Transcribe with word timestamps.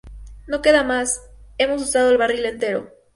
¡No 0.47 0.63
quedan 0.63 0.87
más!¡ 0.87 1.21
hemos 1.59 1.83
usado 1.83 2.09
el 2.09 2.17
barril 2.17 2.43
entero! 2.47 2.89